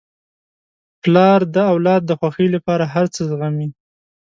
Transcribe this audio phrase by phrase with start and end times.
[1.01, 3.69] پلار د اولاد د خوښۍ لپاره هر څه زغمي.